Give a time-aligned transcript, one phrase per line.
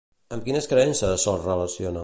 [0.37, 1.99] Amb quines creences se'ls relaciona?